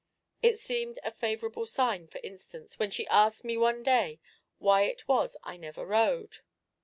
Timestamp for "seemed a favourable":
0.57-1.67